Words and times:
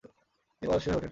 তিনি 0.61 0.67
পারদর্শী 0.69 0.87
হয়ে 0.87 0.95
উঠেন। 0.95 0.99